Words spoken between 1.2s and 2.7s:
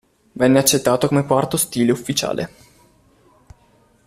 quarto stile ufficiale.